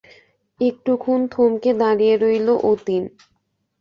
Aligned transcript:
একটুক্ষণ 0.59 1.19
থমকে 1.33 1.71
দাঁড়িয়ে 1.81 2.13
রইল 2.17 2.47
অতীন। 2.71 3.03